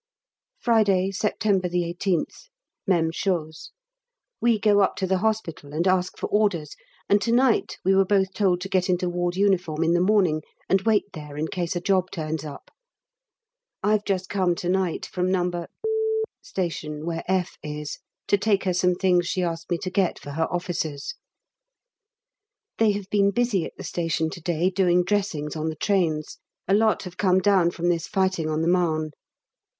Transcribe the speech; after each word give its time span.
Friday, 0.57 1.11
September 1.11 1.69
18th. 1.69 2.47
Même 2.89 3.11
chose. 3.13 3.69
We 4.41 4.57
go 4.57 4.81
up 4.81 4.95
to 4.95 5.05
the 5.05 5.19
Hospital 5.19 5.73
and 5.73 5.87
ask 5.87 6.17
for 6.17 6.25
orders, 6.29 6.75
and 7.07 7.21
to 7.21 7.31
night 7.31 7.77
we 7.85 7.93
were 7.93 8.03
both 8.03 8.33
told 8.33 8.61
to 8.61 8.67
get 8.67 8.89
into 8.89 9.07
ward 9.07 9.35
uniform 9.35 9.83
in 9.83 9.93
the 9.93 10.01
morning, 10.01 10.41
and 10.67 10.81
wait 10.81 11.05
there 11.13 11.37
in 11.37 11.49
case 11.49 11.75
a 11.75 11.79
job 11.79 12.09
turns 12.09 12.43
up. 12.43 12.71
I've 13.83 14.03
just 14.03 14.27
come 14.27 14.55
to 14.55 14.69
night 14.69 15.05
from 15.05 15.29
No. 15.29 15.67
Station 16.41 17.05
where 17.05 17.23
F 17.27 17.59
is, 17.61 17.99
to 18.25 18.39
take 18.39 18.63
her 18.63 18.73
some 18.73 18.95
things 18.95 19.27
she 19.27 19.43
asked 19.43 19.69
me 19.69 19.77
to 19.77 19.91
get 19.91 20.17
for 20.17 20.31
her 20.31 20.51
officers. 20.51 21.13
They 22.79 22.93
have 22.93 23.07
been 23.11 23.29
busy 23.29 23.65
at 23.65 23.77
the 23.77 23.83
station 23.83 24.31
to 24.31 24.41
day 24.41 24.71
doing 24.71 25.03
dressings 25.03 25.55
on 25.55 25.69
the 25.69 25.75
trains. 25.75 26.39
A 26.67 26.73
lot 26.73 27.03
have 27.03 27.17
come 27.17 27.37
down 27.37 27.69
from 27.69 27.89
this 27.89 28.07
fighting 28.07 28.49
on 28.49 28.63
the 28.63 28.67
Marne. 28.67 29.11